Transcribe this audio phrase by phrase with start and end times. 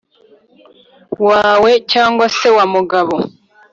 [1.27, 3.15] Wawe cyangwa se wa mugabo